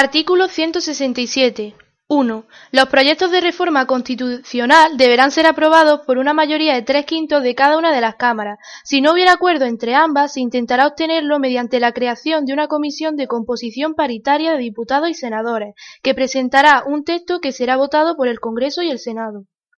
Artículo 0.00 0.46
167. 0.46 1.74
1. 2.06 2.44
Los 2.70 2.88
proyectos 2.88 3.32
de 3.32 3.40
reforma 3.40 3.84
constitucional 3.86 4.96
deberán 4.96 5.32
ser 5.32 5.44
aprobados 5.46 6.02
por 6.06 6.18
una 6.18 6.32
mayoría 6.32 6.74
de 6.74 6.82
tres 6.82 7.04
quintos 7.04 7.42
de 7.42 7.56
cada 7.56 7.76
una 7.76 7.92
de 7.92 8.00
las 8.00 8.14
cámaras. 8.14 8.60
Si 8.84 9.00
no 9.00 9.12
hubiera 9.12 9.32
acuerdo 9.32 9.64
entre 9.64 9.96
ambas, 9.96 10.34
se 10.34 10.40
intentará 10.40 10.86
obtenerlo 10.86 11.40
mediante 11.40 11.80
la 11.80 11.90
creación 11.90 12.44
de 12.44 12.52
una 12.52 12.68
comisión 12.68 13.16
de 13.16 13.26
composición 13.26 13.94
paritaria 13.94 14.52
de 14.52 14.58
diputados 14.58 15.10
y 15.10 15.14
senadores, 15.14 15.74
que 16.00 16.14
presentará 16.14 16.84
un 16.86 17.02
texto 17.02 17.40
que 17.40 17.50
será 17.50 17.76
votado 17.76 18.14
por 18.14 18.28
el 18.28 18.38
Congreso 18.38 18.82
y 18.82 18.90
el 18.90 19.00
Senado. 19.00 19.46